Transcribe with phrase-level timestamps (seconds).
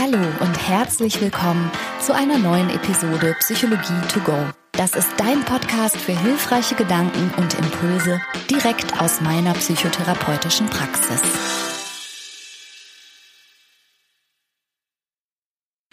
[0.00, 4.34] Hallo und herzlich willkommen zu einer neuen Episode Psychologie to go.
[4.72, 8.18] Das ist dein Podcast für hilfreiche Gedanken und Impulse
[8.48, 11.20] direkt aus meiner psychotherapeutischen Praxis.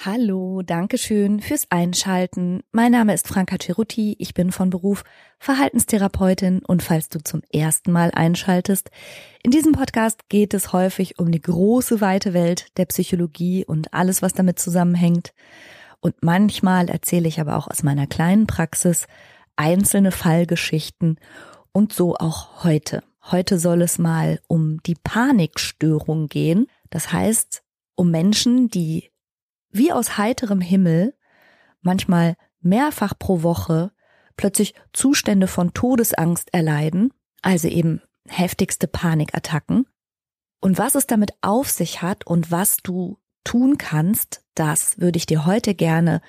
[0.09, 2.63] Hallo, danke schön fürs Einschalten.
[2.71, 5.03] Mein Name ist Franka Cerutti, ich bin von Beruf
[5.37, 8.89] Verhaltenstherapeutin und falls du zum ersten Mal einschaltest,
[9.43, 14.21] in diesem Podcast geht es häufig um die große weite Welt der Psychologie und alles,
[14.21, 15.33] was damit zusammenhängt.
[15.99, 19.07] Und manchmal erzähle ich aber auch aus meiner kleinen Praxis
[19.57, 21.19] einzelne Fallgeschichten
[21.73, 23.03] und so auch heute.
[23.29, 26.67] Heute soll es mal um die Panikstörung gehen.
[26.91, 27.61] Das heißt,
[27.95, 29.09] um Menschen, die
[29.77, 31.13] wie aus heiterem Himmel,
[31.81, 33.91] manchmal mehrfach pro Woche,
[34.35, 39.85] plötzlich Zustände von Todesangst erleiden, also eben heftigste Panikattacken.
[40.59, 45.25] Und was es damit auf sich hat und was du tun kannst, das würde ich
[45.25, 46.21] dir heute gerne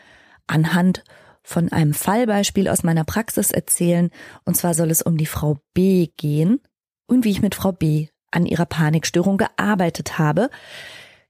[0.46, 1.02] anhand
[1.42, 4.10] von einem Fallbeispiel aus meiner Praxis erzählen.
[4.44, 6.60] Und zwar soll es um die Frau B gehen
[7.06, 10.50] und wie ich mit Frau B an ihrer Panikstörung gearbeitet habe.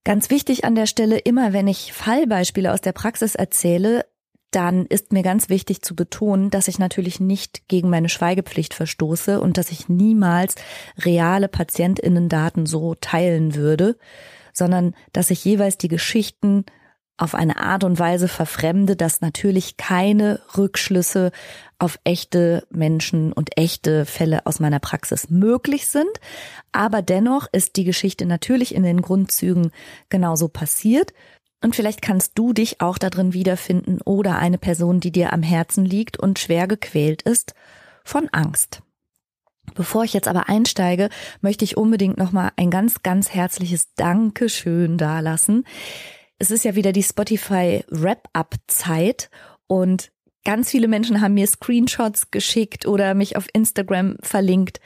[0.09, 4.07] Ganz wichtig an der Stelle, immer wenn ich Fallbeispiele aus der Praxis erzähle,
[4.51, 9.39] dann ist mir ganz wichtig zu betonen, dass ich natürlich nicht gegen meine Schweigepflicht verstoße
[9.39, 10.55] und dass ich niemals
[10.97, 13.99] reale Patientinnendaten so teilen würde,
[14.55, 16.65] sondern dass ich jeweils die Geschichten
[17.19, 21.33] auf eine Art und Weise verfremde, dass natürlich keine Rückschlüsse
[21.79, 26.21] auf echte Menschen und echte Fälle aus meiner Praxis möglich sind.
[26.73, 29.73] Aber dennoch ist die Geschichte natürlich in den Grundzügen
[30.09, 31.13] genauso passiert.
[31.61, 35.85] Und vielleicht kannst du dich auch darin wiederfinden oder eine Person, die dir am Herzen
[35.85, 37.55] liegt und schwer gequält ist
[38.05, 38.81] von Angst.
[39.75, 41.11] Bevor ich jetzt aber einsteige,
[41.41, 45.65] möchte ich unbedingt nochmal ein ganz, ganz herzliches Dankeschön dalassen
[46.39, 49.31] es ist ja wieder die Spotify Wrap-up-Zeit
[49.67, 50.11] und
[50.45, 54.81] ganz viele Menschen haben mir Screenshots geschickt oder mich auf Instagram verlinkt,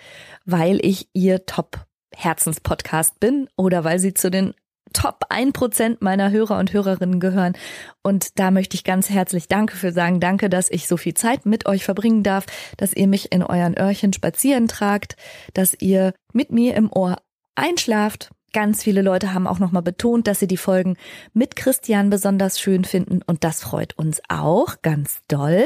[0.45, 4.55] weil ich ihr Top-Herzenspodcast bin oder weil sie zu den
[4.93, 7.55] Top 1% meiner Hörer und Hörerinnen gehören.
[8.03, 10.21] Und da möchte ich ganz herzlich Danke für sagen.
[10.21, 12.45] Danke, dass ich so viel Zeit mit euch verbringen darf,
[12.77, 15.17] dass ihr mich in euren Öhrchen spazieren tragt,
[15.55, 17.17] dass ihr mit mir im Ohr
[17.55, 20.99] einschlaft Ganz viele Leute haben auch nochmal betont, dass sie die Folgen
[21.33, 25.65] mit Christian besonders schön finden und das freut uns auch ganz doll.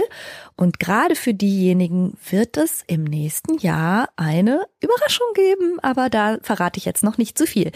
[0.54, 6.78] Und gerade für diejenigen wird es im nächsten Jahr eine Überraschung geben, aber da verrate
[6.78, 7.72] ich jetzt noch nicht zu viel.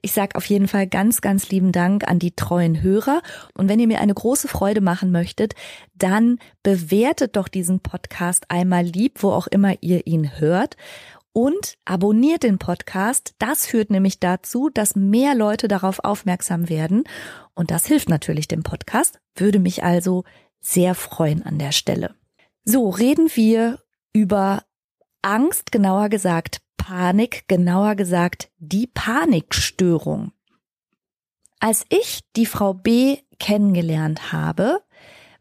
[0.00, 3.20] Ich sage auf jeden Fall ganz, ganz lieben Dank an die treuen Hörer
[3.54, 5.54] und wenn ihr mir eine große Freude machen möchtet,
[5.96, 10.76] dann bewertet doch diesen Podcast einmal lieb, wo auch immer ihr ihn hört
[11.32, 13.34] und abonniert den Podcast.
[13.38, 17.04] Das führt nämlich dazu, dass mehr Leute darauf aufmerksam werden.
[17.54, 20.24] Und das hilft natürlich dem Podcast, würde mich also
[20.60, 22.14] sehr freuen an der Stelle.
[22.64, 23.80] So, reden wir
[24.12, 24.62] über
[25.22, 30.32] Angst, genauer gesagt Panik, genauer gesagt die Panikstörung.
[31.60, 34.82] Als ich die Frau B kennengelernt habe,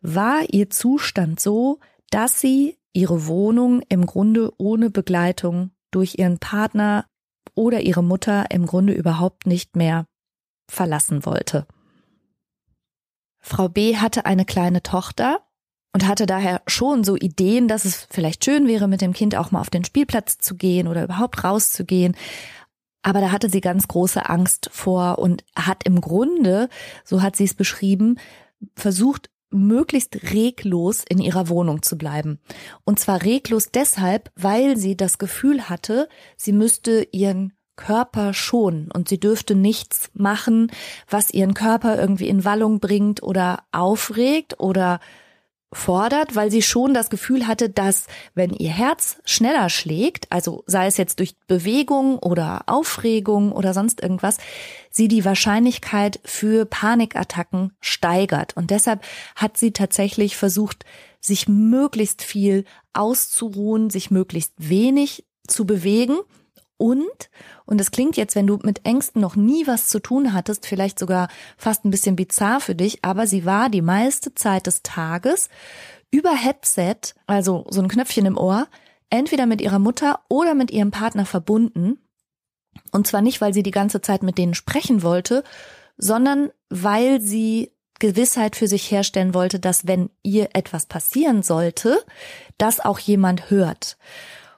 [0.02, 1.80] war ihr Zustand so,
[2.12, 7.06] dass sie ihre Wohnung im Grunde ohne Begleitung durch ihren Partner
[7.56, 10.06] oder ihre Mutter im Grunde überhaupt nicht mehr
[10.70, 11.68] verlassen wollte.
[13.40, 15.40] Frau B hatte eine kleine Tochter
[15.94, 19.52] und hatte daher schon so Ideen, dass es vielleicht schön wäre, mit dem Kind auch
[19.52, 22.16] mal auf den Spielplatz zu gehen oder überhaupt rauszugehen.
[23.02, 26.70] Aber da hatte sie ganz große Angst vor und hat im Grunde,
[27.04, 28.20] so hat sie es beschrieben,
[28.76, 32.40] versucht, möglichst reglos in ihrer Wohnung zu bleiben.
[32.84, 36.08] Und zwar reglos deshalb, weil sie das Gefühl hatte,
[36.38, 40.72] sie müsste ihren Körper schonen und sie dürfte nichts machen,
[41.10, 45.00] was ihren Körper irgendwie in Wallung bringt oder aufregt oder
[45.74, 50.88] fordert, weil sie schon das Gefühl hatte, dass wenn ihr Herz schneller schlägt, also sei
[50.88, 54.38] es jetzt durch Bewegung oder Aufregung oder sonst irgendwas,
[54.92, 58.56] sie die Wahrscheinlichkeit für Panikattacken steigert.
[58.56, 59.04] Und deshalb
[59.36, 60.86] hat sie tatsächlich versucht,
[61.20, 66.18] sich möglichst viel auszuruhen, sich möglichst wenig zu bewegen
[66.82, 67.30] und,
[67.66, 70.98] und es klingt jetzt, wenn du mit Ängsten noch nie was zu tun hattest, vielleicht
[70.98, 75.50] sogar fast ein bisschen bizarr für dich, aber sie war die meiste Zeit des Tages
[76.10, 78.68] über Headset, also so ein Knöpfchen im Ohr,
[79.12, 82.00] entweder mit ihrer Mutter oder mit ihrem Partner verbunden.
[82.92, 85.44] Und zwar nicht, weil sie die ganze Zeit mit denen sprechen wollte,
[85.98, 92.00] sondern weil sie Gewissheit für sich herstellen wollte, dass wenn ihr etwas passieren sollte,
[92.58, 93.98] das auch jemand hört.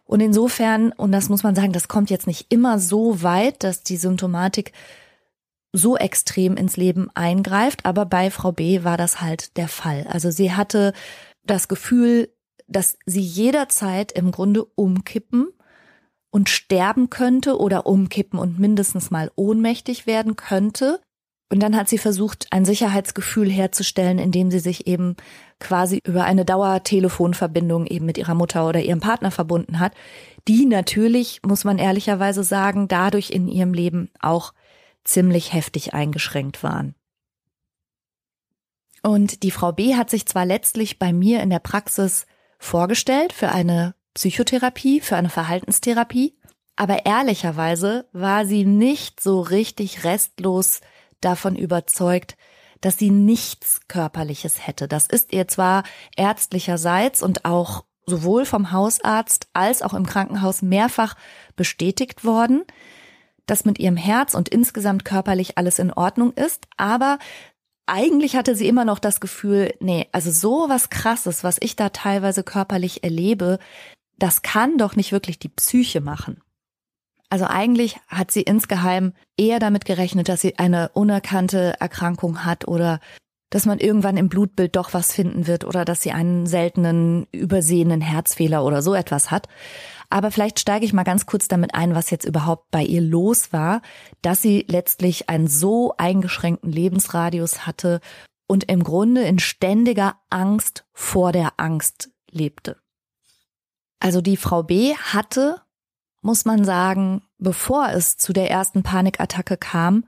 [0.05, 3.83] Und insofern, und das muss man sagen, das kommt jetzt nicht immer so weit, dass
[3.83, 4.71] die Symptomatik
[5.73, 10.05] so extrem ins Leben eingreift, aber bei Frau B war das halt der Fall.
[10.07, 10.93] Also sie hatte
[11.43, 12.29] das Gefühl,
[12.67, 15.49] dass sie jederzeit im Grunde umkippen
[16.33, 20.99] und sterben könnte oder umkippen und mindestens mal ohnmächtig werden könnte.
[21.51, 25.15] Und dann hat sie versucht, ein Sicherheitsgefühl herzustellen, indem sie sich eben
[25.59, 29.93] quasi über eine Dauertelefonverbindung eben mit ihrer Mutter oder ihrem Partner verbunden hat,
[30.47, 34.55] die natürlich, muss man ehrlicherweise sagen, dadurch in ihrem Leben auch
[35.03, 36.95] ziemlich heftig eingeschränkt waren.
[39.03, 42.25] Und die Frau B hat sich zwar letztlich bei mir in der Praxis
[42.57, 46.35] vorgestellt für eine Psychotherapie, für eine Verhaltenstherapie,
[46.75, 50.81] aber ehrlicherweise war sie nicht so richtig restlos
[51.21, 52.35] davon überzeugt,
[52.81, 54.87] dass sie nichts Körperliches hätte.
[54.87, 55.83] Das ist ihr zwar
[56.17, 61.15] ärztlicherseits und auch sowohl vom Hausarzt als auch im Krankenhaus mehrfach
[61.55, 62.63] bestätigt worden,
[63.45, 67.19] dass mit ihrem Herz und insgesamt körperlich alles in Ordnung ist, aber
[67.85, 71.89] eigentlich hatte sie immer noch das Gefühl, nee, also so was krasses, was ich da
[71.89, 73.59] teilweise körperlich erlebe,
[74.23, 76.39] das kann doch nicht wirklich die Psyche machen.
[77.29, 83.01] Also eigentlich hat sie insgeheim eher damit gerechnet, dass sie eine unerkannte Erkrankung hat oder
[83.49, 87.99] dass man irgendwann im Blutbild doch was finden wird oder dass sie einen seltenen übersehenen
[87.99, 89.49] Herzfehler oder so etwas hat.
[90.09, 93.51] Aber vielleicht steige ich mal ganz kurz damit ein, was jetzt überhaupt bei ihr los
[93.51, 93.81] war,
[94.21, 97.99] dass sie letztlich einen so eingeschränkten Lebensradius hatte
[98.47, 102.82] und im Grunde in ständiger Angst vor der Angst lebte.
[104.03, 105.61] Also die Frau B hatte,
[106.21, 110.03] muss man sagen, bevor es zu der ersten Panikattacke kam,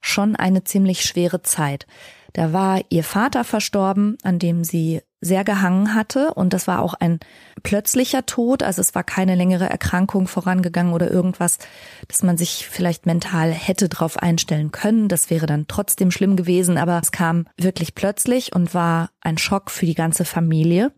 [0.00, 1.88] schon eine ziemlich schwere Zeit.
[2.32, 6.94] Da war ihr Vater verstorben, an dem sie sehr gehangen hatte und das war auch
[6.94, 7.18] ein
[7.64, 11.58] plötzlicher Tod, also es war keine längere Erkrankung vorangegangen oder irgendwas,
[12.06, 15.08] dass man sich vielleicht mental hätte drauf einstellen können.
[15.08, 19.72] Das wäre dann trotzdem schlimm gewesen, aber es kam wirklich plötzlich und war ein Schock
[19.72, 20.92] für die ganze Familie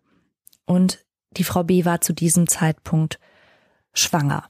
[0.66, 0.98] und
[1.36, 3.18] die Frau B war zu diesem Zeitpunkt
[3.94, 4.48] schwanger.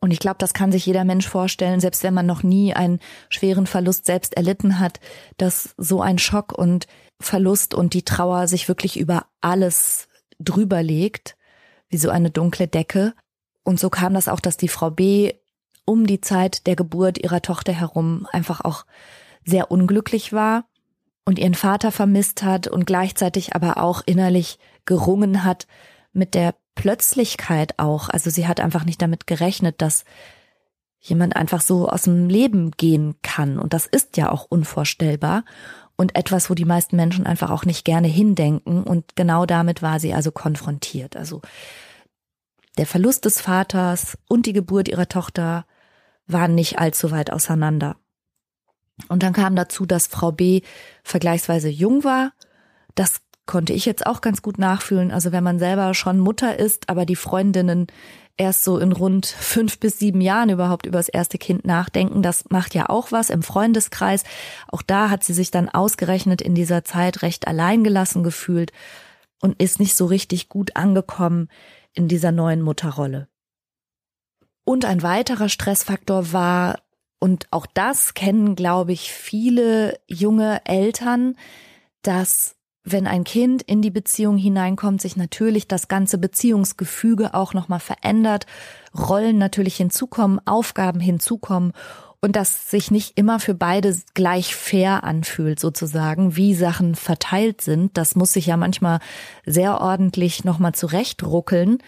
[0.00, 3.00] Und ich glaube, das kann sich jeder Mensch vorstellen, selbst wenn man noch nie einen
[3.28, 4.98] schweren Verlust selbst erlitten hat,
[5.36, 6.86] dass so ein Schock und
[7.20, 10.08] Verlust und die Trauer sich wirklich über alles
[10.38, 11.36] drüber legt,
[11.90, 13.14] wie so eine dunkle Decke.
[13.62, 15.34] Und so kam das auch, dass die Frau B
[15.84, 18.86] um die Zeit der Geburt ihrer Tochter herum einfach auch
[19.44, 20.64] sehr unglücklich war
[21.26, 25.66] und ihren Vater vermisst hat und gleichzeitig aber auch innerlich gerungen hat
[26.12, 28.08] mit der Plötzlichkeit auch.
[28.08, 30.04] Also sie hat einfach nicht damit gerechnet, dass
[30.98, 33.58] jemand einfach so aus dem Leben gehen kann.
[33.58, 35.44] Und das ist ja auch unvorstellbar
[35.96, 38.82] und etwas, wo die meisten Menschen einfach auch nicht gerne hindenken.
[38.82, 41.16] Und genau damit war sie also konfrontiert.
[41.16, 41.42] Also
[42.78, 45.66] der Verlust des Vaters und die Geburt ihrer Tochter
[46.26, 47.96] waren nicht allzu weit auseinander.
[49.08, 50.62] Und dann kam dazu, dass Frau B
[51.02, 52.32] vergleichsweise jung war.
[52.94, 53.20] Das
[53.50, 55.10] konnte ich jetzt auch ganz gut nachfühlen.
[55.10, 57.88] Also wenn man selber schon Mutter ist, aber die Freundinnen
[58.36, 62.22] erst so in rund fünf bis sieben Jahren überhaupt über das erste Kind nachdenken.
[62.22, 64.22] Das macht ja auch was im Freundeskreis.
[64.68, 68.70] Auch da hat sie sich dann ausgerechnet in dieser Zeit recht alleingelassen gefühlt
[69.42, 71.48] und ist nicht so richtig gut angekommen
[71.92, 73.26] in dieser neuen Mutterrolle.
[74.62, 76.78] Und ein weiterer Stressfaktor war,
[77.18, 81.34] und auch das kennen, glaube ich, viele junge Eltern,
[82.02, 87.80] dass wenn ein Kind in die Beziehung hineinkommt, sich natürlich das ganze Beziehungsgefüge auch nochmal
[87.80, 88.46] verändert,
[88.96, 91.72] Rollen natürlich hinzukommen, Aufgaben hinzukommen
[92.20, 97.96] und das sich nicht immer für beide gleich fair anfühlt, sozusagen, wie Sachen verteilt sind.
[97.96, 99.00] Das muss sich ja manchmal
[99.46, 101.78] sehr ordentlich nochmal zurechtruckeln,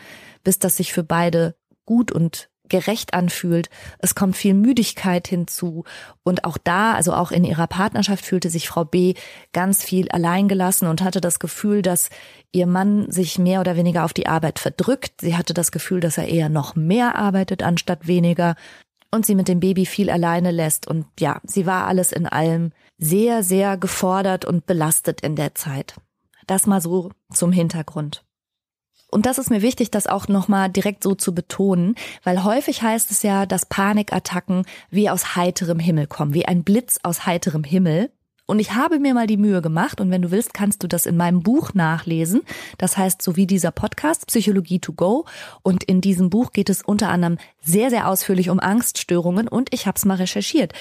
[0.45, 3.71] bis das sich für beide gut und gerecht anfühlt.
[3.99, 5.85] Es kommt viel Müdigkeit hinzu.
[6.25, 9.15] Und auch da, also auch in ihrer Partnerschaft fühlte sich Frau B
[9.53, 12.09] ganz viel alleingelassen und hatte das Gefühl, dass
[12.51, 15.21] ihr Mann sich mehr oder weniger auf die Arbeit verdrückt.
[15.21, 18.57] Sie hatte das Gefühl, dass er eher noch mehr arbeitet anstatt weniger
[19.11, 20.89] und sie mit dem Baby viel alleine lässt.
[20.89, 25.97] Und ja, sie war alles in allem sehr, sehr gefordert und belastet in der Zeit.
[26.47, 28.25] Das mal so zum Hintergrund.
[29.13, 33.11] Und das ist mir wichtig, das auch nochmal direkt so zu betonen, weil häufig heißt
[33.11, 38.11] es ja, dass Panikattacken wie aus heiterem Himmel kommen, wie ein Blitz aus heiterem Himmel.
[38.47, 41.05] Und ich habe mir mal die Mühe gemacht und wenn du willst, kannst du das
[41.05, 42.41] in meinem Buch nachlesen.
[42.79, 45.27] Das heißt, so wie dieser Podcast, Psychologie to go.
[45.63, 49.87] Und in diesem Buch geht es unter anderem sehr, sehr ausführlich um Angststörungen und ich
[49.87, 50.73] habe es mal recherchiert.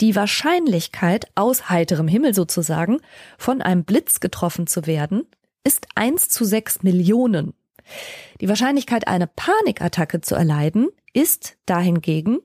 [0.00, 2.98] Die Wahrscheinlichkeit, aus heiterem Himmel sozusagen,
[3.38, 5.22] von einem Blitz getroffen zu werden,
[5.64, 7.54] ist eins zu sechs Millionen.
[8.40, 12.38] Die Wahrscheinlichkeit, eine Panikattacke zu erleiden, ist dahingegen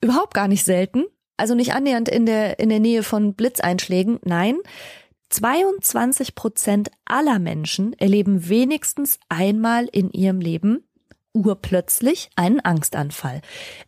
[0.00, 1.04] überhaupt gar nicht selten
[1.36, 4.18] Also nicht annähernd in der, in der Nähe von Blitzeinschlägen.
[4.24, 4.56] Nein,
[5.30, 10.84] 22 Prozent aller Menschen erleben wenigstens einmal in ihrem Leben
[11.36, 13.42] urplötzlich einen Angstanfall.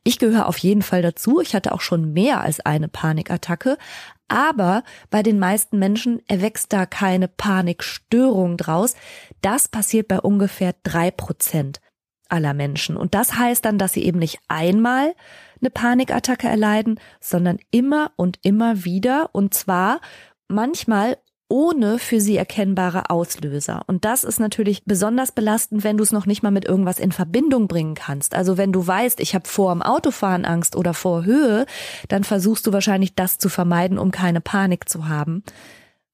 [0.05, 1.41] Ich gehöre auf jeden Fall dazu.
[1.41, 3.79] Ich hatte auch schon mehr als eine Panikattacke.
[4.29, 8.95] Aber bei den meisten Menschen erwächst da keine Panikstörung draus.
[9.41, 11.81] Das passiert bei ungefähr drei Prozent
[12.29, 12.97] aller Menschen.
[12.97, 15.15] Und das heißt dann, dass sie eben nicht einmal
[15.61, 19.31] eine Panikattacke erleiden, sondern immer und immer wieder.
[19.33, 20.01] Und zwar
[20.47, 21.17] manchmal
[21.49, 23.83] ohne für sie erkennbare Auslöser.
[23.87, 27.13] Und das ist natürlich besonders belastend, wenn du es noch nicht mal mit irgendwas in
[27.13, 28.35] Verbindung bringen kannst.
[28.35, 31.65] Also wenn du weißt, ich habe vor dem Autofahren Angst oder vor Höhe,
[32.09, 35.43] dann versuchst du wahrscheinlich das zu vermeiden, um keine Panik zu haben.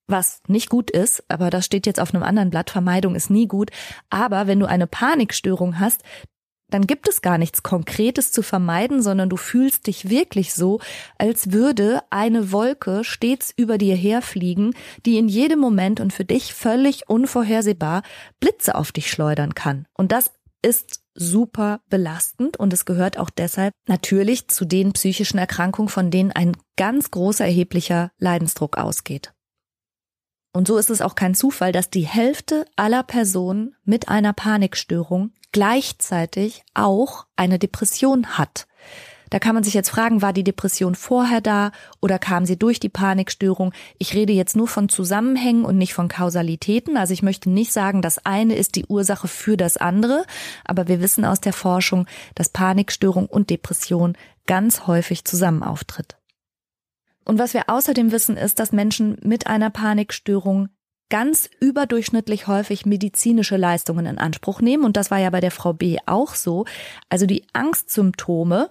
[0.06, 3.48] Was nicht gut ist, aber das steht jetzt auf einem anderen Blatt, Vermeidung ist nie
[3.48, 3.70] gut.
[4.10, 6.02] Aber wenn du eine Panikstörung hast,
[6.74, 10.80] dann gibt es gar nichts Konkretes zu vermeiden, sondern du fühlst dich wirklich so,
[11.18, 14.74] als würde eine Wolke stets über dir herfliegen,
[15.06, 18.02] die in jedem Moment und für dich völlig unvorhersehbar
[18.40, 19.86] Blitze auf dich schleudern kann.
[19.96, 25.88] Und das ist super belastend und es gehört auch deshalb natürlich zu den psychischen Erkrankungen,
[25.90, 29.33] von denen ein ganz großer erheblicher Leidensdruck ausgeht.
[30.54, 35.32] Und so ist es auch kein Zufall, dass die Hälfte aller Personen mit einer Panikstörung
[35.50, 38.68] gleichzeitig auch eine Depression hat.
[39.30, 42.78] Da kann man sich jetzt fragen, war die Depression vorher da oder kam sie durch
[42.78, 43.72] die Panikstörung?
[43.98, 46.96] Ich rede jetzt nur von Zusammenhängen und nicht von Kausalitäten.
[46.96, 50.24] Also ich möchte nicht sagen, das eine ist die Ursache für das andere,
[50.64, 52.06] aber wir wissen aus der Forschung,
[52.36, 56.16] dass Panikstörung und Depression ganz häufig zusammen auftritt.
[57.24, 60.68] Und was wir außerdem wissen, ist, dass Menschen mit einer Panikstörung
[61.10, 64.84] ganz überdurchschnittlich häufig medizinische Leistungen in Anspruch nehmen.
[64.84, 66.64] Und das war ja bei der Frau B auch so.
[67.08, 68.70] Also die Angstsymptome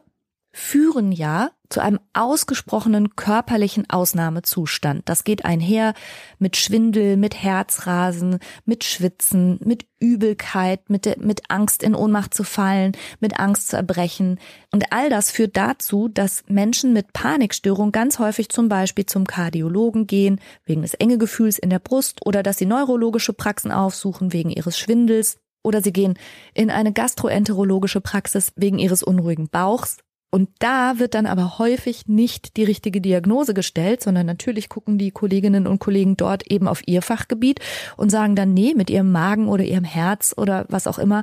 [0.53, 5.01] führen ja zu einem ausgesprochenen körperlichen Ausnahmezustand.
[5.10, 5.95] Das geht einher
[6.38, 12.91] mit Schwindel, mit Herzrasen, mit Schwitzen, mit Übelkeit, mit, mit Angst in Ohnmacht zu fallen,
[13.19, 14.39] mit Angst zu erbrechen.
[14.72, 20.05] Und all das führt dazu, dass Menschen mit Panikstörung ganz häufig zum Beispiel zum Kardiologen
[20.05, 24.77] gehen, wegen des Engegefühls in der Brust oder dass sie neurologische Praxen aufsuchen wegen ihres
[24.77, 26.19] Schwindels oder sie gehen
[26.53, 29.98] in eine gastroenterologische Praxis wegen ihres unruhigen Bauchs
[30.33, 35.11] und da wird dann aber häufig nicht die richtige Diagnose gestellt, sondern natürlich gucken die
[35.11, 37.59] Kolleginnen und Kollegen dort eben auf ihr Fachgebiet
[37.97, 41.21] und sagen dann, nee, mit ihrem Magen oder ihrem Herz oder was auch immer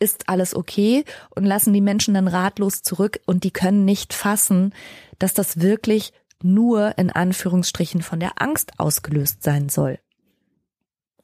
[0.00, 4.74] ist alles okay und lassen die Menschen dann ratlos zurück und die können nicht fassen,
[5.18, 9.98] dass das wirklich nur in Anführungsstrichen von der Angst ausgelöst sein soll.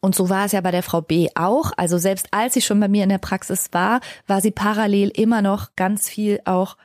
[0.01, 1.73] Und so war es ja bei der Frau B auch.
[1.77, 5.43] Also selbst als sie schon bei mir in der Praxis war, war sie parallel immer
[5.43, 6.79] noch ganz viel auch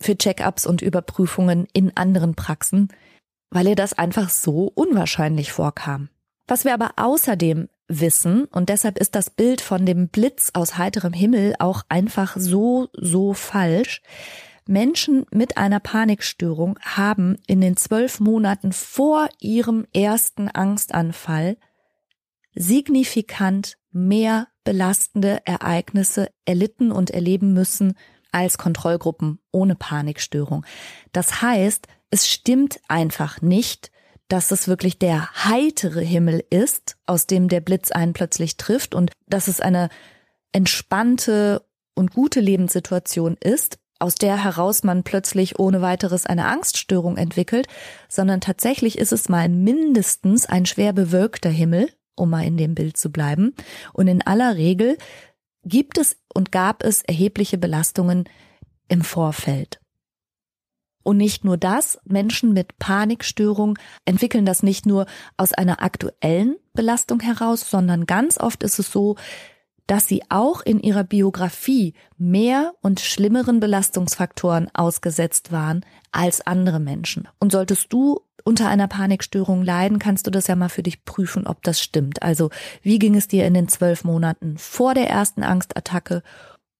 [0.00, 2.88] für Check-ups und Überprüfungen in anderen Praxen,
[3.50, 6.08] weil ihr das einfach so unwahrscheinlich vorkam.
[6.46, 11.12] Was wir aber außerdem wissen, und deshalb ist das Bild von dem Blitz aus heiterem
[11.12, 14.02] Himmel auch einfach so, so falsch,
[14.66, 21.56] Menschen mit einer Panikstörung haben in den zwölf Monaten vor ihrem ersten Angstanfall
[22.54, 27.94] signifikant mehr belastende Ereignisse erlitten und erleben müssen
[28.32, 30.64] als Kontrollgruppen ohne Panikstörung.
[31.12, 33.90] Das heißt, es stimmt einfach nicht,
[34.28, 39.10] dass es wirklich der heitere Himmel ist, aus dem der Blitz einen plötzlich trifft und
[39.26, 39.88] dass es eine
[40.52, 47.66] entspannte und gute Lebenssituation ist, aus der heraus man plötzlich ohne weiteres eine Angststörung entwickelt,
[48.08, 52.96] sondern tatsächlich ist es mal mindestens ein schwer bewölkter Himmel, um mal in dem Bild
[52.96, 53.54] zu bleiben.
[53.92, 54.96] Und in aller Regel
[55.64, 58.28] gibt es und gab es erhebliche Belastungen
[58.88, 59.80] im Vorfeld.
[61.02, 67.20] Und nicht nur das, Menschen mit Panikstörung entwickeln das nicht nur aus einer aktuellen Belastung
[67.20, 69.16] heraus, sondern ganz oft ist es so,
[69.90, 77.26] dass sie auch in ihrer Biografie mehr und schlimmeren Belastungsfaktoren ausgesetzt waren als andere Menschen.
[77.40, 81.44] Und solltest du unter einer Panikstörung leiden, kannst du das ja mal für dich prüfen,
[81.44, 82.22] ob das stimmt.
[82.22, 82.50] Also
[82.82, 86.22] wie ging es dir in den zwölf Monaten vor der ersten Angstattacke?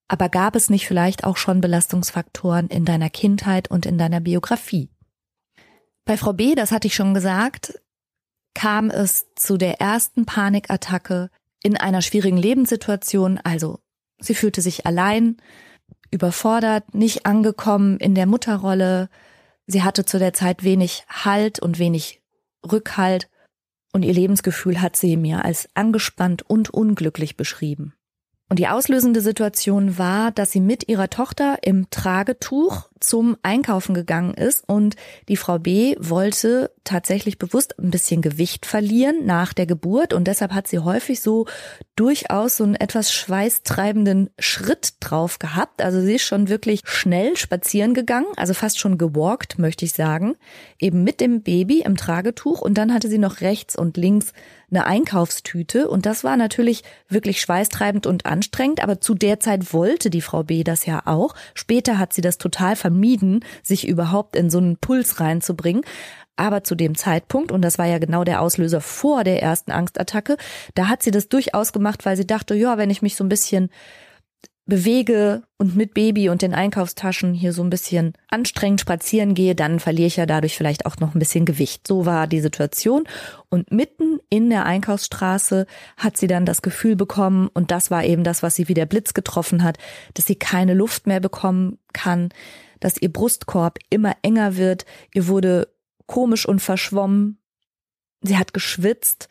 [0.07, 4.88] Aber gab es nicht vielleicht auch schon Belastungsfaktoren in deiner Kindheit und in deiner Biografie?
[6.05, 7.75] Bei Frau B, das hatte ich schon gesagt,
[8.55, 11.29] kam es zu der ersten Panikattacke
[11.62, 13.38] in einer schwierigen Lebenssituation.
[13.43, 13.81] Also
[14.19, 15.37] sie fühlte sich allein,
[16.11, 19.09] überfordert, nicht angekommen in der Mutterrolle,
[19.71, 22.21] Sie hatte zu der Zeit wenig Halt und wenig
[22.71, 23.31] Rückhalt
[23.93, 27.95] und ihr Lebensgefühl hat sie mir als angespannt und unglücklich beschrieben.
[28.49, 34.35] Und die auslösende Situation war, dass sie mit ihrer Tochter im Tragetuch zum Einkaufen gegangen
[34.35, 34.97] ist und
[35.28, 40.52] die Frau B wollte tatsächlich bewusst ein bisschen Gewicht verlieren nach der Geburt und deshalb
[40.52, 41.47] hat sie häufig so
[41.97, 45.83] durchaus so einen etwas schweißtreibenden Schritt drauf gehabt.
[45.83, 50.37] Also sie ist schon wirklich schnell spazieren gegangen, also fast schon gewalkt, möchte ich sagen,
[50.78, 54.33] eben mit dem Baby im Tragetuch und dann hatte sie noch rechts und links
[54.71, 60.11] eine Einkaufstüte und das war natürlich wirklich schweißtreibend und anstrengend, aber zu der Zeit wollte
[60.11, 61.35] die Frau B das ja auch.
[61.54, 65.82] Später hat sie das total vermieden, sich überhaupt in so einen Puls reinzubringen.
[66.37, 70.37] Aber zu dem Zeitpunkt, und das war ja genau der Auslöser vor der ersten Angstattacke,
[70.75, 73.28] da hat sie das durchaus gemacht, weil sie dachte, ja, wenn ich mich so ein
[73.28, 73.70] bisschen
[74.66, 79.80] bewege und mit Baby und den Einkaufstaschen hier so ein bisschen anstrengend spazieren gehe, dann
[79.80, 81.87] verliere ich ja dadurch vielleicht auch noch ein bisschen Gewicht.
[81.87, 83.04] So war die Situation.
[83.50, 85.66] Und mitten in der Einkaufsstraße
[85.99, 88.87] hat sie dann das Gefühl bekommen, und das war eben das, was sie wie der
[88.87, 89.76] Blitz getroffen hat,
[90.14, 92.30] dass sie keine Luft mehr bekommen kann,
[92.80, 94.84] dass ihr Brustkorb immer enger wird,
[95.14, 95.68] ihr wurde
[96.06, 97.38] komisch und verschwommen,
[98.22, 99.28] sie hat geschwitzt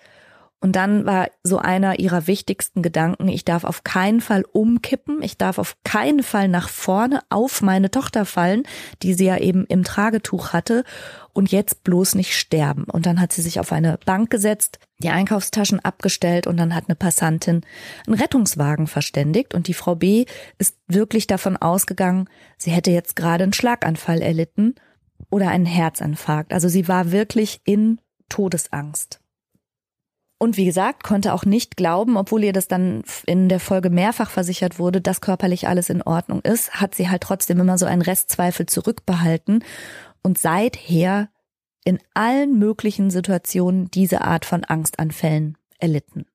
[0.62, 5.38] und dann war so einer ihrer wichtigsten Gedanken, ich darf auf keinen Fall umkippen, ich
[5.38, 8.64] darf auf keinen Fall nach vorne auf meine Tochter fallen,
[9.02, 10.84] die sie ja eben im Tragetuch hatte
[11.32, 12.84] und jetzt bloß nicht sterben.
[12.84, 16.86] Und dann hat sie sich auf eine Bank gesetzt, die Einkaufstaschen abgestellt und dann hat
[16.90, 17.62] eine Passantin
[18.06, 20.26] einen Rettungswagen verständigt und die Frau B
[20.58, 24.76] ist wirklich davon ausgegangen, sie hätte jetzt gerade einen Schlaganfall erlitten
[25.30, 26.52] oder einen Herzinfarkt.
[26.52, 29.22] Also sie war wirklich in Todesangst.
[30.42, 34.30] Und wie gesagt, konnte auch nicht glauben, obwohl ihr das dann in der Folge mehrfach
[34.30, 38.02] versichert wurde, dass körperlich alles in Ordnung ist, hat sie halt trotzdem immer so einen
[38.02, 39.66] Restzweifel zurückbehalten
[40.24, 41.30] und seither
[41.84, 46.26] in allen möglichen Situationen diese Art von Angstanfällen erlitten.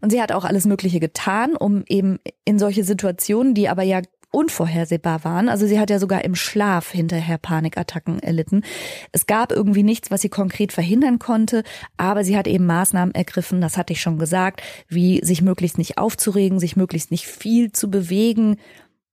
[0.00, 4.00] Und sie hat auch alles Mögliche getan, um eben in solche Situationen, die aber ja
[4.36, 5.48] unvorhersehbar waren.
[5.48, 8.64] Also sie hat ja sogar im Schlaf hinterher Panikattacken erlitten.
[9.10, 11.62] Es gab irgendwie nichts, was sie konkret verhindern konnte,
[11.96, 15.96] aber sie hat eben Maßnahmen ergriffen, das hatte ich schon gesagt, wie sich möglichst nicht
[15.96, 18.56] aufzuregen, sich möglichst nicht viel zu bewegen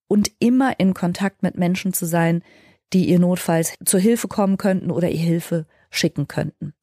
[0.08, 2.44] und immer in Kontakt mit Menschen zu sein,
[2.92, 6.74] die ihr notfalls zur Hilfe kommen könnten oder ihr Hilfe schicken könnten.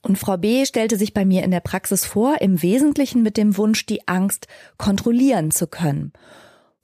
[0.00, 3.58] Und Frau B stellte sich bei mir in der Praxis vor, im Wesentlichen mit dem
[3.58, 4.48] Wunsch, die Angst
[4.78, 6.12] kontrollieren zu können.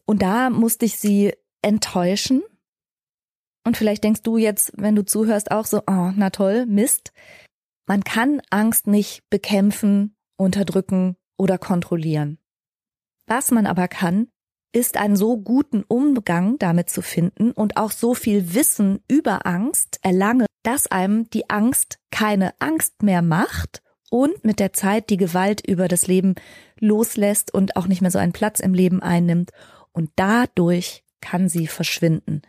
[0.09, 2.43] Und da musste ich sie enttäuschen.
[3.67, 7.13] Und vielleicht denkst du jetzt, wenn du zuhörst, auch so, oh, na toll, Mist.
[7.87, 12.39] Man kann Angst nicht bekämpfen, unterdrücken oder kontrollieren.
[13.27, 14.29] Was man aber kann,
[14.73, 19.99] ist einen so guten Umgang damit zu finden und auch so viel Wissen über Angst
[20.01, 25.67] erlange, dass einem die Angst keine Angst mehr macht und mit der Zeit die Gewalt
[25.67, 26.35] über das Leben
[26.81, 29.51] loslässt und auch nicht mehr so einen Platz im Leben einnimmt
[29.99, 32.43] und dadurch kann sie verschwinden.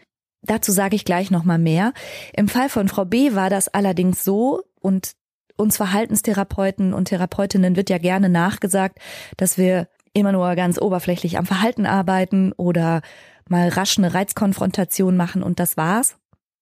[0.43, 1.93] Dazu sage ich gleich noch mal mehr.
[2.33, 5.13] Im Fall von Frau B war das allerdings so und
[5.57, 8.99] uns Verhaltenstherapeuten und Therapeutinnen wird ja gerne nachgesagt,
[9.35, 13.01] dass wir immer nur ganz oberflächlich am Verhalten arbeiten oder
[13.49, 16.17] mal rasch eine Reizkonfrontation machen und das war's.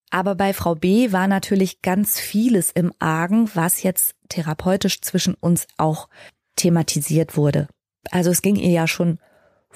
[0.10, 5.67] Aber bei Frau B war natürlich ganz vieles im Argen, was jetzt therapeutisch zwischen uns
[5.78, 6.08] auch
[6.56, 7.67] thematisiert wurde.
[8.10, 9.19] Also es ging ihr ja schon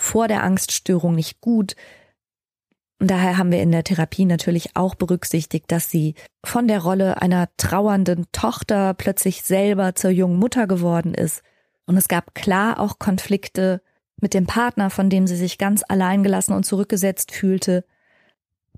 [0.02, 1.76] vor der Angststörung nicht gut.
[3.00, 7.22] Und daher haben wir in der Therapie natürlich auch berücksichtigt, dass sie von der Rolle
[7.22, 11.44] einer trauernden Tochter plötzlich selber zur jungen Mutter geworden ist.
[11.86, 13.82] Und es gab klar auch Konflikte
[14.20, 17.86] mit dem Partner, von dem sie sich ganz alleingelassen und zurückgesetzt fühlte.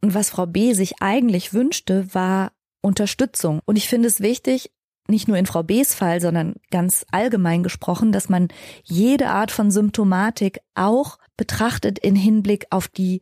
[0.01, 3.62] Und was Frau B sich eigentlich wünschte, war Unterstützung.
[3.65, 4.72] Und ich finde es wichtig,
[5.07, 8.47] nicht nur in Frau B.s Fall, sondern ganz allgemein gesprochen, dass man
[8.83, 13.21] jede Art von Symptomatik auch betrachtet in Hinblick auf die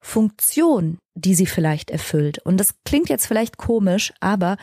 [0.00, 2.38] Funktion, die sie vielleicht erfüllt.
[2.38, 4.56] Und das klingt jetzt vielleicht komisch, aber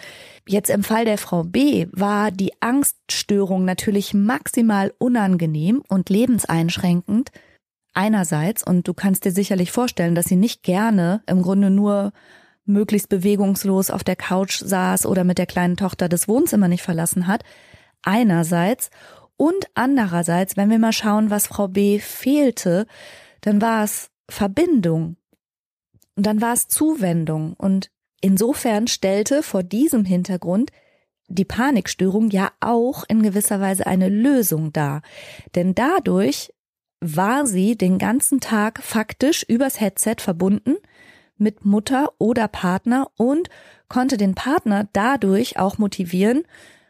[0.47, 7.29] jetzt im Fall der Frau B war die Angststörung natürlich maximal unangenehm und lebenseinschränkend.
[7.93, 12.13] Einerseits, und du kannst dir sicherlich vorstellen, dass sie nicht gerne im Grunde nur
[12.67, 17.27] möglichst bewegungslos auf der Couch saß oder mit der kleinen Tochter das Wohnzimmer nicht verlassen
[17.27, 17.43] hat.
[18.03, 18.89] Einerseits.
[19.37, 22.87] Und andererseits, wenn wir mal schauen, was Frau B fehlte,
[23.41, 25.17] dann war es Verbindung.
[26.15, 27.53] Und dann war es Zuwendung.
[27.53, 30.71] Und insofern stellte vor diesem Hintergrund
[31.27, 35.01] die Panikstörung ja auch in gewisser Weise eine Lösung dar.
[35.55, 36.53] Denn dadurch
[36.99, 40.77] war sie den ganzen Tag faktisch übers Headset verbunden
[41.39, 43.49] mit Mutter oder Partner und
[43.89, 46.43] konnte den Partner dadurch auch motivieren,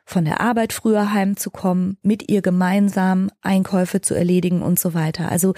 [0.06, 5.30] von der Arbeit früher heimzukommen, mit ihr gemeinsam Einkäufe zu erledigen und so weiter.
[5.30, 5.54] Also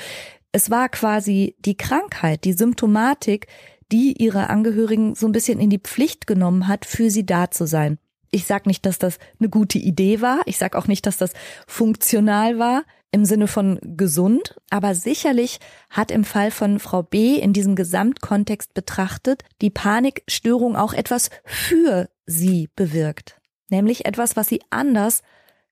[0.52, 3.48] Es war quasi die Krankheit, die Symptomatik,
[3.92, 7.68] die ihre Angehörigen so ein bisschen in die Pflicht genommen hat, für sie da zu
[7.68, 8.00] sein.
[8.32, 10.42] Ich sag nicht, dass das eine gute Idee war.
[10.46, 11.34] Ich sag auch nicht, dass das
[11.68, 14.56] funktional war im Sinne von gesund.
[14.70, 20.94] Aber sicherlich hat im Fall von Frau B in diesem Gesamtkontext betrachtet die Panikstörung auch
[20.94, 23.40] etwas für sie bewirkt.
[23.70, 25.22] Nämlich etwas, was sie anders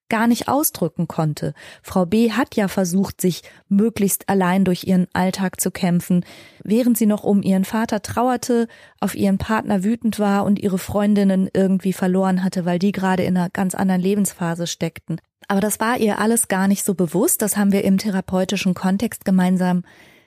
[0.09, 1.53] gar nicht ausdrücken konnte.
[1.81, 6.25] Frau B hat ja versucht, sich möglichst allein durch ihren Alltag zu kämpfen,
[6.63, 8.67] während sie noch um ihren Vater trauerte,
[8.99, 13.37] auf ihren Partner wütend war und ihre Freundinnen irgendwie verloren hatte, weil die gerade in
[13.37, 15.19] einer ganz anderen Lebensphase steckten.
[15.47, 19.25] Aber das war ihr alles gar nicht so bewusst, das haben wir im therapeutischen Kontext
[19.25, 19.83] gemeinsam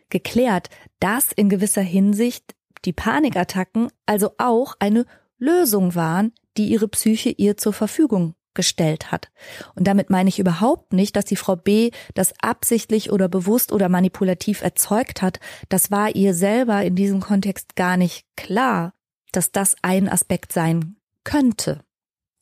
[0.08, 2.54] geklärt, dass in gewisser Hinsicht
[2.84, 5.04] die Panikattacken also auch eine
[5.38, 9.30] Lösung waren, die ihre Psyche ihr zur Verfügung gestellt hat.
[9.76, 13.88] Und damit meine ich überhaupt nicht, dass die Frau B das absichtlich oder bewusst oder
[13.88, 15.38] manipulativ erzeugt hat.
[15.68, 18.92] Das war ihr selber in diesem Kontext gar nicht klar,
[19.32, 21.80] dass das ein Aspekt sein könnte.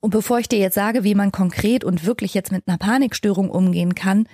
[0.00, 3.50] Und bevor ich dir jetzt sage, wie man konkret und wirklich jetzt mit einer Panikstörung
[3.50, 4.28] umgehen kann,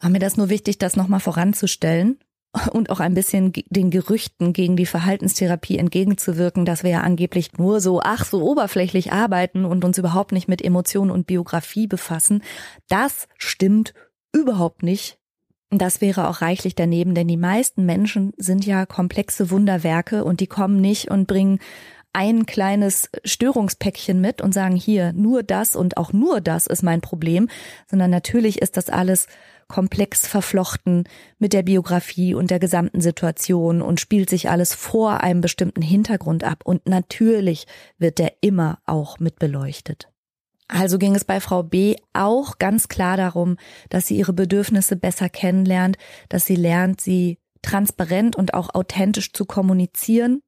[0.00, 2.18] war mir das nur wichtig, das nochmal voranzustellen
[2.72, 7.80] und auch ein bisschen den Gerüchten gegen die Verhaltenstherapie entgegenzuwirken, dass wir ja angeblich nur
[7.80, 12.42] so, ach, so oberflächlich arbeiten und uns überhaupt nicht mit Emotionen und Biografie befassen.
[12.88, 13.94] Das stimmt
[14.32, 15.18] überhaupt nicht.
[15.70, 20.46] Das wäre auch reichlich daneben, denn die meisten Menschen sind ja komplexe Wunderwerke und die
[20.46, 21.58] kommen nicht und bringen
[22.14, 27.00] ein kleines Störungspäckchen mit und sagen hier, nur das und auch nur das ist mein
[27.00, 27.48] Problem,
[27.90, 29.26] sondern natürlich ist das alles
[29.66, 31.04] komplex verflochten
[31.38, 36.44] mit der Biografie und der gesamten Situation und spielt sich alles vor einem bestimmten Hintergrund
[36.44, 36.60] ab.
[36.64, 37.66] Und natürlich
[37.98, 40.08] wird der immer auch mit beleuchtet.
[40.68, 43.56] Also ging es bei Frau B auch ganz klar darum,
[43.90, 45.96] dass sie ihre Bedürfnisse besser kennenlernt,
[46.28, 50.42] dass sie lernt, sie transparent und auch authentisch zu kommunizieren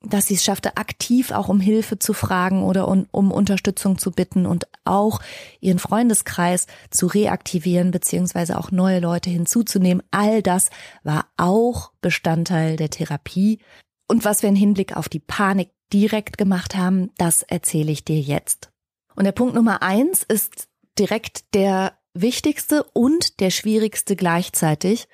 [0.00, 4.12] dass sie es schaffte, aktiv auch um Hilfe zu fragen oder um, um, Unterstützung zu
[4.12, 5.20] bitten und auch
[5.60, 10.02] ihren Freundeskreis zu reaktivieren beziehungsweise auch neue Leute hinzuzunehmen.
[10.10, 10.70] All das
[11.02, 13.58] war auch Bestandteil der Therapie.
[14.06, 18.20] Und was wir im Hinblick auf die Panik direkt gemacht haben, das erzähle ich dir
[18.20, 18.70] jetzt.
[19.16, 25.08] Und der Punkt Nummer eins ist direkt der wichtigste und der schwierigste gleichzeitig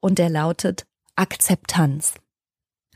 [0.00, 2.14] und der lautet Akzeptanz.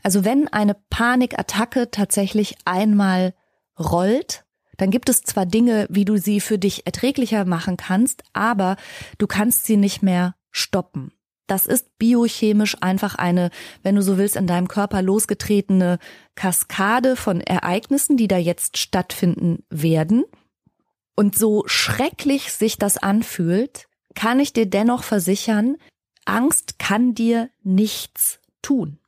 [0.03, 3.33] Also wenn eine Panikattacke tatsächlich einmal
[3.79, 4.45] rollt,
[4.77, 8.75] dann gibt es zwar Dinge, wie du sie für dich erträglicher machen kannst, aber
[9.17, 11.13] du kannst sie nicht mehr stoppen.
[11.47, 13.49] Das ist biochemisch einfach eine,
[13.81, 15.99] wenn du so willst, in deinem Körper losgetretene
[16.35, 20.23] Kaskade von Ereignissen, die da jetzt stattfinden werden.
[21.15, 25.77] Und so schrecklich sich das anfühlt, kann ich dir dennoch versichern,
[26.25, 28.99] Angst kann dir nichts tun.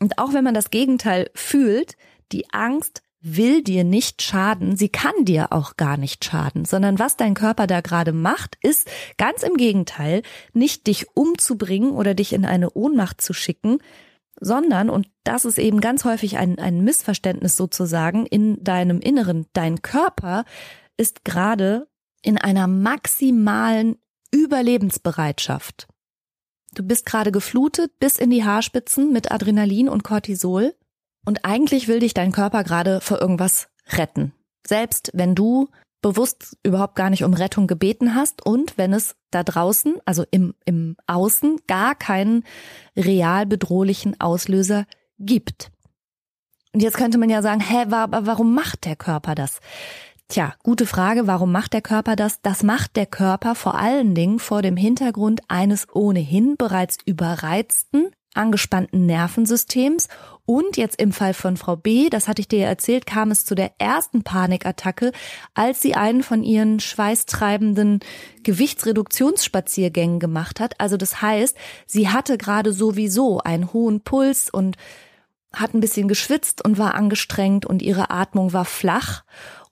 [0.00, 1.96] Und auch wenn man das Gegenteil fühlt,
[2.32, 7.16] die Angst will dir nicht schaden, sie kann dir auch gar nicht schaden, sondern was
[7.16, 12.44] dein Körper da gerade macht, ist ganz im Gegenteil, nicht dich umzubringen oder dich in
[12.44, 13.78] eine Ohnmacht zu schicken,
[14.38, 19.82] sondern, und das ist eben ganz häufig ein, ein Missverständnis sozusagen, in deinem Inneren, dein
[19.82, 20.44] Körper
[20.96, 21.88] ist gerade
[22.22, 23.96] in einer maximalen
[24.30, 25.88] Überlebensbereitschaft.
[26.76, 30.74] Du bist gerade geflutet bis in die Haarspitzen mit Adrenalin und Cortisol
[31.24, 34.34] und eigentlich will dich dein Körper gerade vor irgendwas retten.
[34.66, 35.68] Selbst wenn du
[36.02, 40.54] bewusst überhaupt gar nicht um Rettung gebeten hast und wenn es da draußen, also im,
[40.66, 42.44] im Außen, gar keinen
[42.94, 44.84] real bedrohlichen Auslöser
[45.18, 45.70] gibt.
[46.74, 49.60] Und jetzt könnte man ja sagen, hä, warum macht der Körper das?
[50.28, 52.42] Tja, gute Frage, warum macht der Körper das?
[52.42, 59.06] Das macht der Körper vor allen Dingen vor dem Hintergrund eines ohnehin bereits überreizten, angespannten
[59.06, 60.08] Nervensystems
[60.44, 63.44] und jetzt im Fall von Frau B, das hatte ich dir ja erzählt, kam es
[63.44, 65.12] zu der ersten Panikattacke,
[65.54, 68.00] als sie einen von ihren schweißtreibenden
[68.42, 70.80] Gewichtsreduktionsspaziergängen gemacht hat.
[70.80, 74.76] Also das heißt, sie hatte gerade sowieso einen hohen Puls und
[75.52, 79.22] hat ein bisschen geschwitzt und war angestrengt und ihre Atmung war flach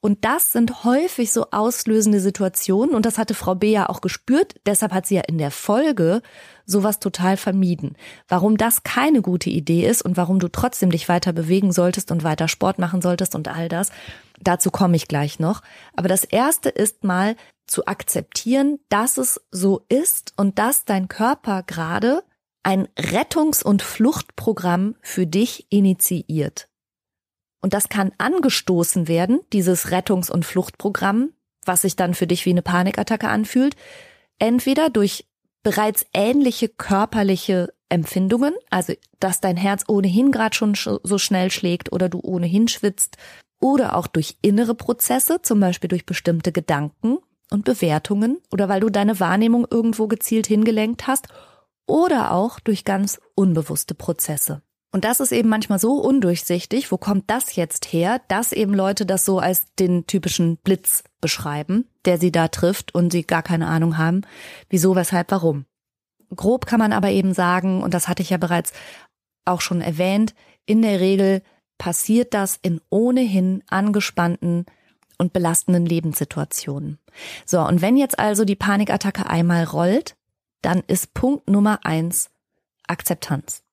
[0.05, 4.55] und das sind häufig so auslösende Situationen und das hatte Frau B ja auch gespürt.
[4.67, 6.21] Deshalb hat sie ja in der Folge
[6.67, 7.97] sowas total vermieden.
[8.29, 12.23] Warum das keine gute Idee ist und warum du trotzdem dich weiter bewegen solltest und
[12.23, 13.93] weiter Sport machen solltest und all das,
[14.39, 15.63] dazu komme ich gleich noch.
[15.97, 17.35] Aber das erste ist mal
[17.67, 22.23] zu akzeptieren, dass es so ist und dass dein Körper gerade
[22.63, 26.69] ein Rettungs- und Fluchtprogramm für dich initiiert.
[27.65, 31.31] Und das kann angestoßen werden, dieses Rettungs- und Fluchtprogramm,
[31.65, 33.75] was sich dann für dich wie eine Panikattacke anfühlt,
[34.39, 35.25] entweder durch
[35.63, 42.11] bereits ähnliche körperliche Empfindungen, also dass dein Herz ohnehin gerade schon so schnell schlägt oder
[42.11, 43.17] du ohnehin schwitzt,
[43.63, 47.17] oder auch durch innere Prozesse, zum Beispiel durch bestimmte Gedanken
[47.51, 51.29] und Bewertungen oder weil du deine Wahrnehmung irgendwo gezielt hingelenkt hast
[51.87, 54.61] oder auch durch ganz unbewusste Prozesse.
[54.95, 56.93] Und das ist eben manchmal so undurchsichtig.
[56.93, 61.89] Wo kommt das jetzt her, dass eben Leute das so als den typischen Blitz beschreiben,
[62.05, 64.21] der sie da trifft und sie gar keine Ahnung haben,
[64.71, 65.65] wieso, weshalb, warum.
[66.37, 68.73] Grob kann man aber eben sagen, und das hatte ich ja bereits
[69.45, 70.33] auch schon erwähnt,
[70.65, 71.43] in der Regel
[71.77, 74.65] passiert das in ohnehin angespannten
[75.19, 77.01] und belastenden Lebenssituationen.
[77.45, 80.15] So, und wenn jetzt also die Panikattacke einmal rollt,
[80.63, 82.31] dann ist Punkt Nummer eins
[82.87, 83.64] Akzeptanz.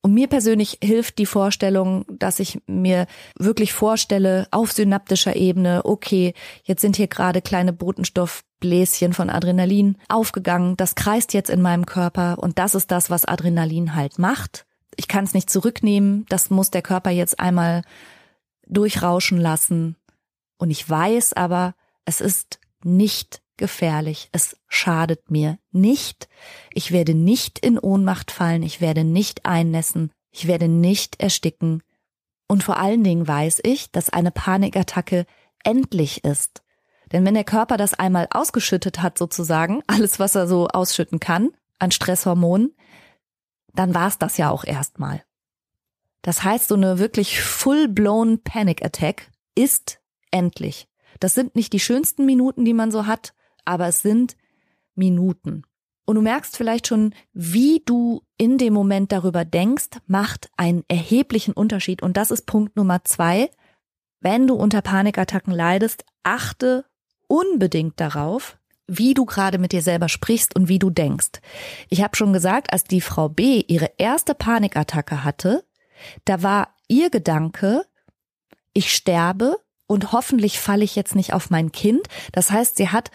[0.00, 3.06] Und mir persönlich hilft die Vorstellung, dass ich mir
[3.36, 10.76] wirklich vorstelle, auf synaptischer Ebene, okay, jetzt sind hier gerade kleine Botenstoffbläschen von Adrenalin aufgegangen,
[10.76, 14.66] das kreist jetzt in meinem Körper und das ist das, was Adrenalin halt macht.
[14.96, 17.82] Ich kann es nicht zurücknehmen, das muss der Körper jetzt einmal
[18.66, 19.96] durchrauschen lassen.
[20.58, 24.28] Und ich weiß aber, es ist nicht gefährlich.
[24.32, 26.28] Es schadet mir nicht.
[26.72, 28.62] Ich werde nicht in Ohnmacht fallen.
[28.62, 30.10] Ich werde nicht einnässen.
[30.30, 31.82] Ich werde nicht ersticken.
[32.46, 35.26] Und vor allen Dingen weiß ich, dass eine Panikattacke
[35.64, 36.62] endlich ist.
[37.12, 41.50] Denn wenn der Körper das einmal ausgeschüttet hat, sozusagen, alles, was er so ausschütten kann
[41.78, 42.74] an Stresshormonen,
[43.74, 45.22] dann war es das ja auch erstmal.
[46.22, 50.88] Das heißt, so eine wirklich full-blown Panic Attack ist endlich.
[51.20, 53.34] Das sind nicht die schönsten Minuten, die man so hat,
[53.68, 54.36] aber es sind
[54.94, 55.62] Minuten.
[56.06, 61.52] Und du merkst vielleicht schon, wie du in dem Moment darüber denkst, macht einen erheblichen
[61.52, 62.02] Unterschied.
[62.02, 63.50] Und das ist Punkt Nummer zwei.
[64.20, 66.86] Wenn du unter Panikattacken leidest, achte
[67.26, 71.42] unbedingt darauf, wie du gerade mit dir selber sprichst und wie du denkst.
[71.90, 75.62] Ich habe schon gesagt, als die Frau B ihre erste Panikattacke hatte,
[76.24, 77.84] da war ihr Gedanke,
[78.72, 82.08] ich sterbe und hoffentlich falle ich jetzt nicht auf mein Kind.
[82.32, 83.10] Das heißt, sie hat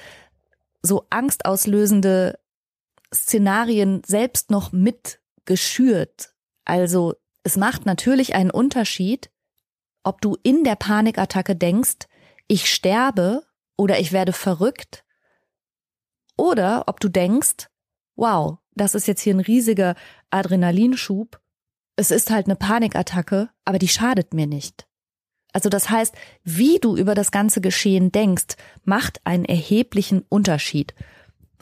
[0.83, 2.39] so angstauslösende
[3.13, 6.35] Szenarien selbst noch mit geschürt.
[6.65, 9.31] Also es macht natürlich einen Unterschied,
[10.03, 12.07] ob du in der Panikattacke denkst,
[12.47, 13.43] ich sterbe
[13.77, 15.03] oder ich werde verrückt,
[16.37, 17.67] oder ob du denkst,
[18.15, 19.95] wow, das ist jetzt hier ein riesiger
[20.29, 21.39] Adrenalinschub,
[21.95, 24.87] es ist halt eine Panikattacke, aber die schadet mir nicht.
[25.53, 26.13] Also das heißt,
[26.43, 30.93] wie du über das ganze Geschehen denkst, macht einen erheblichen Unterschied.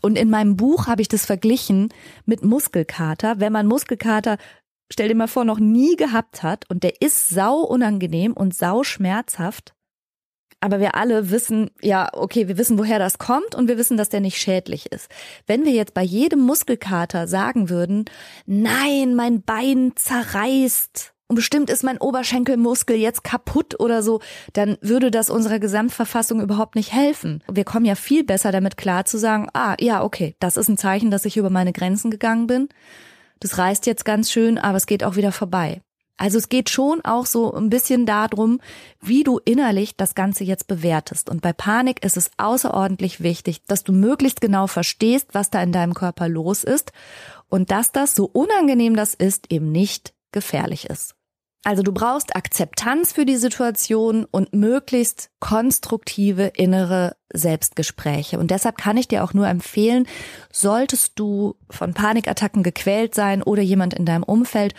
[0.02, 1.90] Und in meinem Buch habe ich das verglichen
[2.26, 3.40] mit Muskelkater.
[3.40, 4.38] Wenn man Muskelkater,
[4.90, 8.84] stell dir mal vor, noch nie gehabt hat und der ist sau unangenehm und sau
[8.84, 9.76] schmerzhaft,
[10.64, 14.10] aber wir alle wissen, ja, okay, wir wissen, woher das kommt und wir wissen, dass
[14.10, 15.10] der nicht schädlich ist.
[15.48, 18.06] Wenn wir jetzt bei jedem Muskelkater sagen würden,
[18.46, 24.20] nein, mein Bein zerreißt, und bestimmt ist mein Oberschenkelmuskel jetzt kaputt oder so,
[24.52, 27.42] dann würde das unserer Gesamtverfassung überhaupt nicht helfen.
[27.50, 30.78] Wir kommen ja viel besser damit klar zu sagen, ah, ja, okay, das ist ein
[30.78, 32.68] Zeichen, dass ich über meine Grenzen gegangen bin.
[33.40, 35.82] Das reißt jetzt ganz schön, aber es geht auch wieder vorbei.
[36.18, 38.60] Also es geht schon auch so ein bisschen darum,
[39.00, 41.30] wie du innerlich das Ganze jetzt bewertest.
[41.30, 45.72] Und bei Panik ist es außerordentlich wichtig, dass du möglichst genau verstehst, was da in
[45.72, 46.92] deinem Körper los ist
[47.48, 51.16] und dass das, so unangenehm das ist, eben nicht gefährlich ist.
[51.64, 58.40] Also du brauchst Akzeptanz für die Situation und möglichst konstruktive innere Selbstgespräche.
[58.40, 60.08] Und deshalb kann ich dir auch nur empfehlen,
[60.52, 64.74] solltest du von Panikattacken gequält sein oder jemand in deinem Umfeld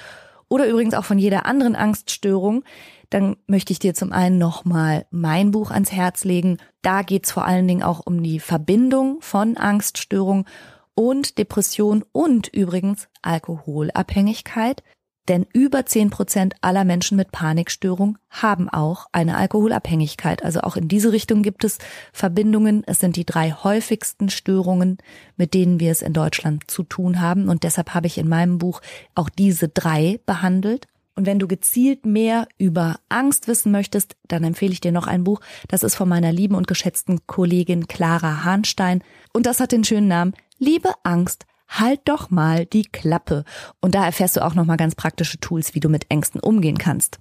[0.48, 2.64] oder übrigens auch von jeder anderen Angststörung,
[3.10, 6.58] dann möchte ich dir zum einen nochmal mein Buch ans Herz legen.
[6.82, 10.46] Da geht's vor allen Dingen auch um die Verbindung von Angststörung
[10.94, 14.82] und Depression und übrigens Alkoholabhängigkeit.
[15.28, 20.44] Denn über zehn Prozent aller Menschen mit Panikstörung haben auch eine Alkoholabhängigkeit.
[20.44, 21.78] Also auch in diese Richtung gibt es
[22.12, 22.82] Verbindungen.
[22.86, 24.98] Es sind die drei häufigsten Störungen,
[25.36, 27.48] mit denen wir es in Deutschland zu tun haben.
[27.48, 28.80] Und deshalb habe ich in meinem Buch
[29.14, 30.88] auch diese drei behandelt.
[31.14, 35.24] Und wenn du gezielt mehr über Angst wissen möchtest, dann empfehle ich dir noch ein
[35.24, 35.40] Buch.
[35.68, 39.04] Das ist von meiner lieben und geschätzten Kollegin Clara Hahnstein.
[39.32, 41.44] Und das hat den schönen Namen Liebe Angst
[41.78, 43.44] halt doch mal die Klappe.
[43.80, 47.18] Und da erfährst du auch nochmal ganz praktische Tools, wie du mit Ängsten umgehen kannst.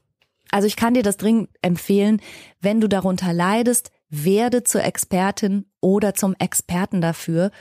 [0.51, 2.21] Also ich kann dir das dringend empfehlen,
[2.59, 7.51] wenn du darunter leidest, werde zur Expertin oder zum Experten dafür.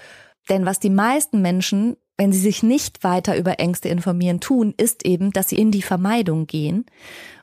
[0.48, 5.06] Denn was die meisten Menschen, wenn sie sich nicht weiter über Ängste informieren, tun, ist
[5.06, 6.84] eben, dass sie in die Vermeidung gehen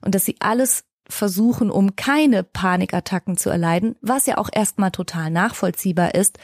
[0.01, 5.31] und dass sie alles versuchen, um keine Panikattacken zu erleiden, was ja auch erstmal total
[5.31, 6.38] nachvollziehbar ist,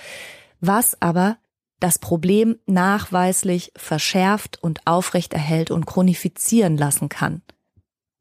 [0.62, 1.38] was aber
[1.84, 7.42] das Problem nachweislich verschärft und aufrechterhält und chronifizieren lassen kann.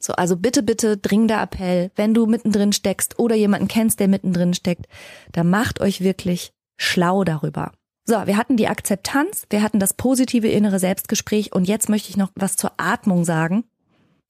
[0.00, 4.52] So, also bitte, bitte dringender Appell, wenn du mittendrin steckst oder jemanden kennst, der mittendrin
[4.52, 4.86] steckt,
[5.30, 7.70] dann macht euch wirklich schlau darüber.
[8.04, 12.16] So, wir hatten die Akzeptanz, wir hatten das positive innere Selbstgespräch und jetzt möchte ich
[12.16, 13.62] noch was zur Atmung sagen.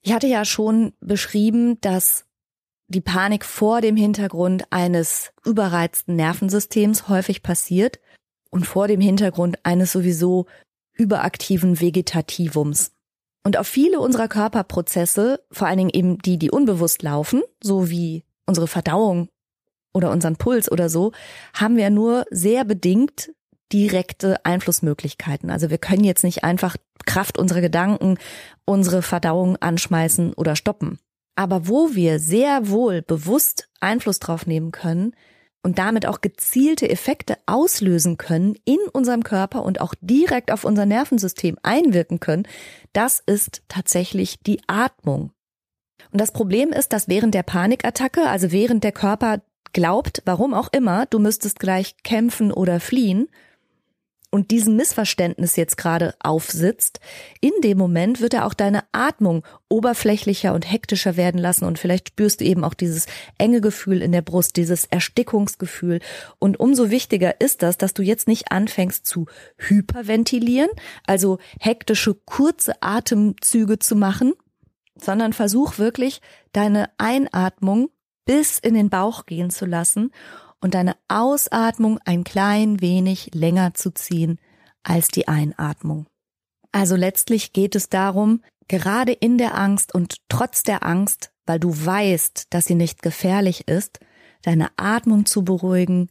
[0.03, 2.27] Ich hatte ja schon beschrieben, dass
[2.89, 7.99] die Panik vor dem Hintergrund eines überreizten Nervensystems häufig passiert
[8.53, 10.47] und vor dem Hintergrund eines sowieso
[10.93, 12.93] überaktiven Vegetativums.
[13.45, 18.23] Und auf viele unserer Körperprozesse, vor allen Dingen eben die, die unbewusst laufen, so wie
[18.47, 19.29] unsere Verdauung
[19.93, 21.13] oder unseren Puls oder so,
[21.55, 23.33] haben wir nur sehr bedingt
[23.73, 25.51] direkte Einflussmöglichkeiten.
[25.51, 28.19] Also wir können jetzt nicht einfach Kraft unserer Gedanken
[28.65, 30.99] unsere Verdauung anschmeißen oder stoppen.
[31.35, 35.15] Aber wo wir sehr wohl bewusst Einfluss drauf nehmen können,
[35.63, 40.87] und damit auch gezielte Effekte auslösen können in unserem Körper und auch direkt auf unser
[40.87, 42.47] Nervensystem einwirken können,
[42.93, 45.33] das ist tatsächlich die Atmung.
[46.11, 50.69] Und das Problem ist, dass während der Panikattacke, also während der Körper glaubt, warum auch
[50.73, 53.29] immer, du müsstest gleich kämpfen oder fliehen,
[54.33, 57.01] und diesem Missverständnis jetzt gerade aufsitzt,
[57.41, 62.09] in dem Moment wird er auch deine Atmung oberflächlicher und hektischer werden lassen und vielleicht
[62.09, 66.01] spürst du eben auch dieses enge Gefühl in der Brust, dieses Erstickungsgefühl.
[66.39, 69.27] Und umso wichtiger ist das, dass du jetzt nicht anfängst zu
[69.59, 70.71] hyperventilieren,
[71.07, 74.33] also hektische kurze Atemzüge zu machen,
[74.97, 77.91] sondern versuch wirklich deine Einatmung
[78.25, 80.11] bis in den Bauch gehen zu lassen
[80.63, 84.39] und deine Ausatmung ein klein wenig länger zu ziehen
[84.83, 86.07] als die Einatmung.
[86.71, 91.75] Also letztlich geht es darum, gerade in der Angst und trotz der Angst, weil du
[91.75, 93.99] weißt, dass sie nicht gefährlich ist,
[94.43, 96.09] deine Atmung zu beruhigen,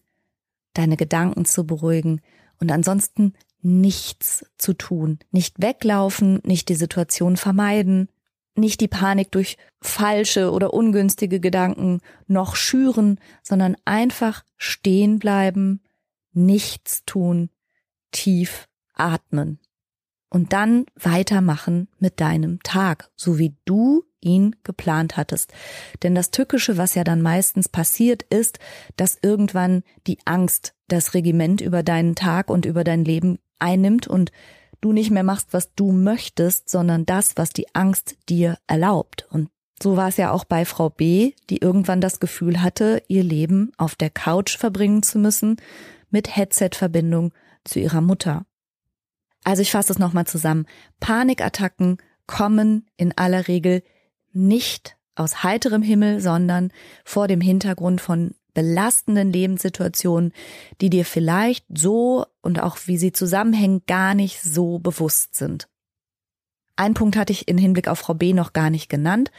[0.73, 2.21] deine Gedanken zu beruhigen
[2.59, 8.09] und ansonsten nichts zu tun, nicht weglaufen, nicht die Situation vermeiden,
[8.55, 15.81] nicht die Panik durch falsche oder ungünstige Gedanken noch schüren, sondern einfach stehen bleiben,
[16.33, 17.49] nichts tun,
[18.11, 19.59] tief atmen
[20.29, 25.51] und dann weitermachen mit deinem Tag, so wie du ihn geplant hattest.
[26.03, 28.59] Denn das Tückische, was ja dann meistens passiert, ist,
[28.95, 34.31] dass irgendwann die Angst das Regiment über deinen Tag und über dein Leben einnimmt und
[34.81, 39.27] du nicht mehr machst, was du möchtest, sondern das, was die Angst dir erlaubt.
[39.29, 39.49] Und
[39.81, 43.71] so war es ja auch bei Frau B, die irgendwann das Gefühl hatte, ihr Leben
[43.77, 45.57] auf der Couch verbringen zu müssen,
[46.09, 48.45] mit Headset-Verbindung zu ihrer Mutter.
[49.43, 50.67] Also ich fasse es nochmal zusammen.
[50.99, 53.83] Panikattacken kommen in aller Regel
[54.33, 56.71] nicht aus heiterem Himmel, sondern
[57.03, 60.33] vor dem Hintergrund von belastenden Lebenssituationen,
[60.81, 65.67] die dir vielleicht so und auch wie sie zusammenhängen, gar nicht so bewusst sind.
[66.75, 69.31] Ein Punkt hatte ich in Hinblick auf Frau B noch gar nicht genannt.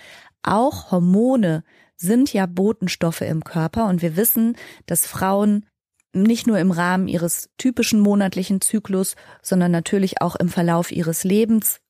[0.42, 1.64] Auch Hormone
[1.96, 5.66] sind ja Botenstoffe im Körper und wir wissen, dass Frauen
[6.12, 11.82] nicht nur im Rahmen ihres typischen monatlichen Zyklus, sondern natürlich auch im Verlauf ihres Lebens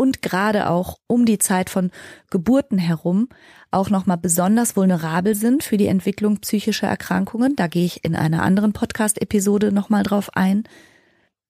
[0.00, 1.90] und gerade auch um die Zeit von
[2.30, 3.28] Geburten herum
[3.70, 7.54] auch nochmal besonders vulnerabel sind für die Entwicklung psychischer Erkrankungen.
[7.54, 10.64] Da gehe ich in einer anderen Podcast-Episode nochmal drauf ein.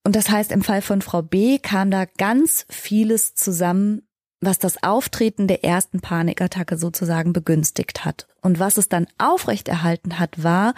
[0.03, 4.03] Und das heißt, im Fall von Frau B kam da ganz vieles zusammen,
[4.41, 8.27] was das Auftreten der ersten Panikattacke sozusagen begünstigt hat.
[8.43, 10.75] Und was es dann aufrechterhalten hat, war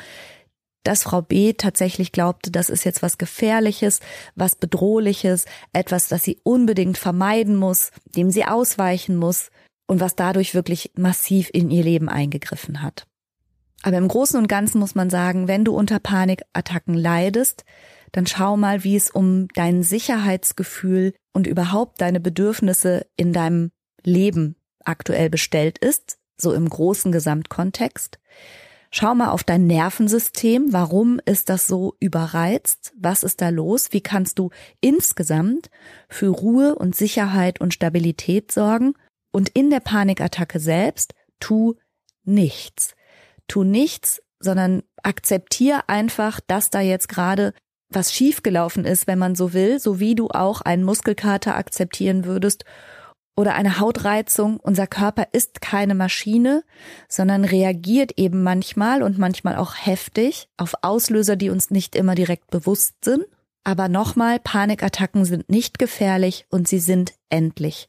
[0.82, 4.00] dass Frau B tatsächlich glaubte, das ist jetzt was Gefährliches,
[4.34, 9.50] was Bedrohliches, etwas, das sie unbedingt vermeiden muss, dem sie ausweichen muss
[9.86, 13.06] und was dadurch wirklich massiv in ihr Leben eingegriffen hat.
[13.82, 17.64] Aber im Großen und Ganzen muss man sagen, wenn du unter Panikattacken leidest,
[18.12, 23.72] dann schau mal, wie es um dein Sicherheitsgefühl und überhaupt deine Bedürfnisse in deinem
[24.04, 28.18] Leben aktuell bestellt ist, so im großen Gesamtkontext.
[28.94, 30.74] Schau mal auf dein Nervensystem.
[30.74, 32.92] Warum ist das so überreizt?
[32.94, 33.88] Was ist da los?
[33.92, 34.50] Wie kannst du
[34.82, 35.70] insgesamt
[36.10, 38.92] für Ruhe und Sicherheit und Stabilität sorgen?
[39.30, 41.76] Und in der Panikattacke selbst tu
[42.24, 42.94] nichts.
[43.48, 47.54] Tu nichts, sondern akzeptier einfach, dass da jetzt gerade
[47.88, 52.66] was schiefgelaufen ist, wenn man so will, so wie du auch einen Muskelkater akzeptieren würdest
[53.36, 54.58] oder eine Hautreizung.
[54.58, 56.64] Unser Körper ist keine Maschine,
[57.08, 62.50] sondern reagiert eben manchmal und manchmal auch heftig auf Auslöser, die uns nicht immer direkt
[62.50, 63.24] bewusst sind.
[63.64, 67.88] Aber nochmal, Panikattacken sind nicht gefährlich und sie sind endlich.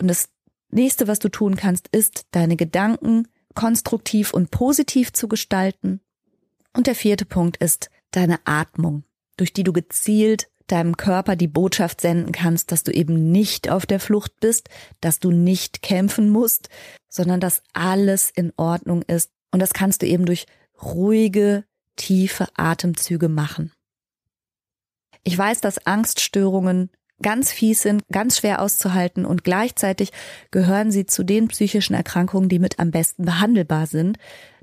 [0.00, 0.28] Und das
[0.70, 6.00] nächste, was du tun kannst, ist, deine Gedanken konstruktiv und positiv zu gestalten.
[6.76, 9.04] Und der vierte Punkt ist deine Atmung.
[9.36, 13.86] durch die du gezielt deinem Körper die Botschaft senden kannst, dass du eben nicht auf
[13.86, 14.68] der Flucht bist,
[15.00, 16.68] dass du nicht kämpfen musst,
[17.08, 19.30] sondern dass alles in Ordnung ist.
[19.50, 20.46] Und das kannst du eben durch
[20.82, 21.64] ruhige,
[21.96, 23.72] tiefe Atemzüge machen.
[25.22, 26.90] Ich weiß, dass Angststörungen
[27.22, 30.10] ganz fies sind, ganz schwer auszuhalten und gleichzeitig
[30.50, 34.18] gehören sie zu den psychischen Erkrankungen, die mit am besten behandelbar sind.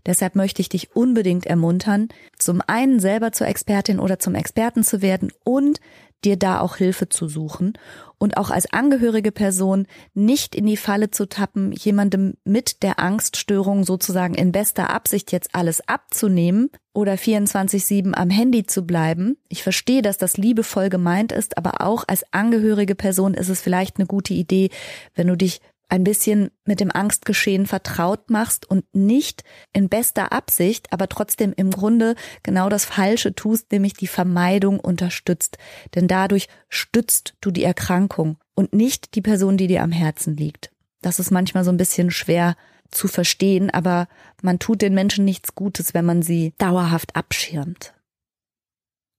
[0.05, 5.01] Deshalb möchte ich dich unbedingt ermuntern, zum einen selber zur Expertin oder zum Experten zu
[5.01, 5.79] werden und
[6.23, 7.73] dir da auch Hilfe zu suchen
[8.17, 13.83] und auch als angehörige Person nicht in die Falle zu tappen, jemandem mit der Angststörung
[13.83, 19.37] sozusagen in bester Absicht jetzt alles abzunehmen oder 24-7 am Handy zu bleiben.
[19.49, 23.97] Ich verstehe, dass das liebevoll gemeint ist, aber auch als angehörige Person ist es vielleicht
[23.97, 24.69] eine gute Idee,
[25.15, 25.61] wenn du dich
[25.91, 31.69] ein bisschen mit dem Angstgeschehen vertraut machst und nicht in bester Absicht, aber trotzdem im
[31.69, 35.57] Grunde genau das Falsche tust, nämlich die Vermeidung unterstützt.
[35.93, 40.71] Denn dadurch stützt du die Erkrankung und nicht die Person, die dir am Herzen liegt.
[41.01, 42.55] Das ist manchmal so ein bisschen schwer
[42.89, 44.07] zu verstehen, aber
[44.41, 47.93] man tut den Menschen nichts Gutes, wenn man sie dauerhaft abschirmt.